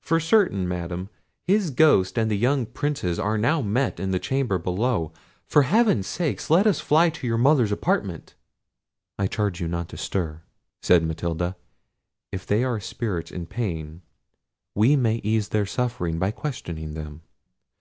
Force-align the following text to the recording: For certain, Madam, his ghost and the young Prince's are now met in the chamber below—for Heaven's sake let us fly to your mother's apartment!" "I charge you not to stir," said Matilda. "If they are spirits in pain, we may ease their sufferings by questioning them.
For 0.00 0.20
certain, 0.20 0.68
Madam, 0.68 1.08
his 1.42 1.70
ghost 1.72 2.16
and 2.16 2.30
the 2.30 2.36
young 2.38 2.66
Prince's 2.66 3.18
are 3.18 3.36
now 3.36 3.60
met 3.60 3.98
in 3.98 4.12
the 4.12 4.20
chamber 4.20 4.56
below—for 4.56 5.62
Heaven's 5.64 6.06
sake 6.06 6.48
let 6.48 6.68
us 6.68 6.78
fly 6.78 7.10
to 7.10 7.26
your 7.26 7.36
mother's 7.36 7.72
apartment!" 7.72 8.36
"I 9.18 9.26
charge 9.26 9.60
you 9.60 9.66
not 9.66 9.88
to 9.88 9.96
stir," 9.96 10.42
said 10.82 11.02
Matilda. 11.02 11.56
"If 12.30 12.46
they 12.46 12.62
are 12.62 12.78
spirits 12.78 13.32
in 13.32 13.46
pain, 13.46 14.02
we 14.76 14.94
may 14.94 15.16
ease 15.24 15.48
their 15.48 15.66
sufferings 15.66 16.20
by 16.20 16.30
questioning 16.30 16.94
them. 16.94 17.22